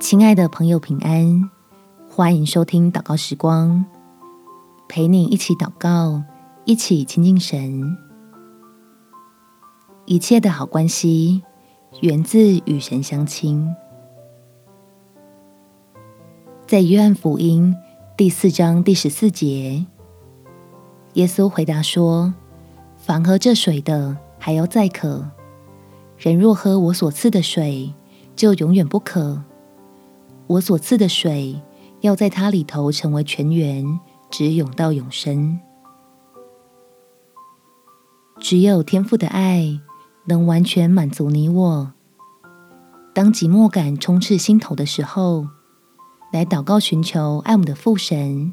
[0.00, 1.50] 亲爱的朋友，平安！
[2.08, 3.84] 欢迎收听祷告时光，
[4.88, 6.22] 陪你一起祷告，
[6.64, 7.98] 一起亲近神。
[10.06, 11.42] 一切的好关系
[12.00, 13.68] 源自与神相亲。
[16.66, 17.76] 在约翰福音
[18.16, 19.84] 第四章第十四节，
[21.12, 22.32] 耶稣回答说
[22.96, 25.26] ：“凡喝这水的，还要再渴；
[26.16, 27.92] 人若喝我所赐的水，
[28.34, 29.44] 就永远不渴。”
[30.50, 31.62] 我所赐的水，
[32.00, 34.00] 要在他里头成为泉源，
[34.32, 35.60] 直涌到永生。
[38.40, 39.78] 只有天父的爱
[40.24, 41.92] 能完全满足你我。
[43.14, 45.46] 当寂寞感充斥心头的时候，
[46.32, 48.52] 来祷告寻求爱我们的父神，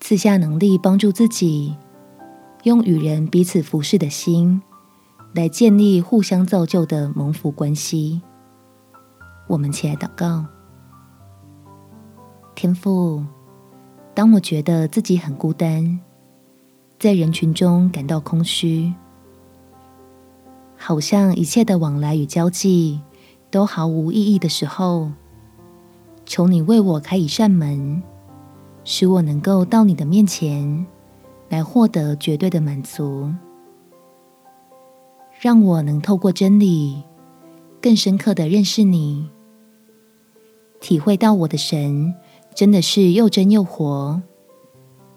[0.00, 1.76] 赐下能力帮助自己，
[2.62, 4.62] 用与人彼此服侍的心，
[5.34, 8.22] 来建立互相造就的蒙福关系。
[9.48, 10.46] 我们起来祷告。
[12.60, 13.24] 天父，
[14.12, 15.98] 当我觉得自己很孤单，
[16.98, 18.92] 在人群中感到空虚，
[20.76, 23.00] 好像一切的往来与交际
[23.50, 25.10] 都毫无意义的时候，
[26.26, 28.02] 求你为我开一扇门，
[28.84, 30.86] 使我能够到你的面前
[31.48, 33.32] 来获得绝对的满足，
[35.40, 37.02] 让我能透过真理
[37.80, 39.30] 更深刻的认识你，
[40.78, 42.14] 体会到我的神。
[42.54, 44.20] 真的是又真又活，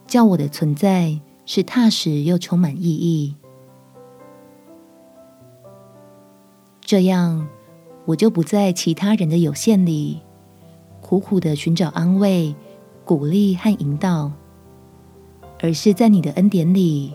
[0.08, 3.36] 叫我的存在是踏实又充满意义。
[6.81, 7.48] 这样，
[8.06, 10.22] 我就不在其他人的有限里
[11.02, 12.56] 苦苦的寻找安慰、
[13.03, 14.31] 鼓励和引导，
[15.59, 17.14] 而是在你的恩典里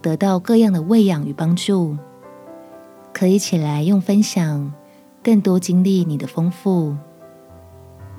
[0.00, 1.96] 得到各样的喂养与帮助，
[3.12, 4.72] 可以起来用分享
[5.22, 6.96] 更多经历你的丰富。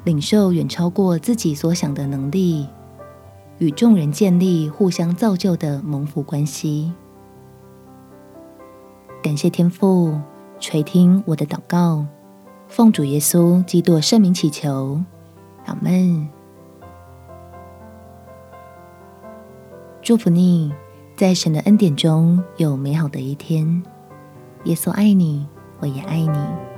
[0.04, 2.68] 领受远超过自己所想的能力，
[3.58, 6.92] 与众人建立互相造就的蒙福关系。
[9.22, 10.20] 感谢天父
[10.60, 12.06] 垂听我的祷告，
[12.68, 15.02] 奉主耶稣基督圣名祈求，
[15.66, 16.28] 阿门。
[20.02, 20.74] 祝福你，
[21.16, 23.82] 在神的恩典中有美好的一天。
[24.66, 25.48] 耶稣爱你，
[25.80, 26.73] 我也爱你。